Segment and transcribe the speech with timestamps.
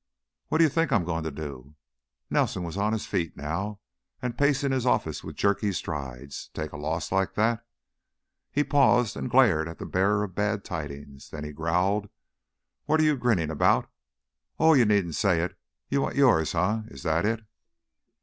[0.47, 1.75] "What do you think I'm going to do?"
[2.27, 3.79] Nelson was on his feet now
[4.19, 6.49] and pacing his office with jerky strides.
[6.55, 7.63] "Take a loss like that?"
[8.51, 12.09] He paused and glared at the bearer of bad tidings, then growled:
[12.85, 13.91] "What are you grinning about?
[14.57, 15.55] Oh, you needn't say it.
[15.87, 16.81] You want yours, eh?
[16.87, 17.43] Is that it?"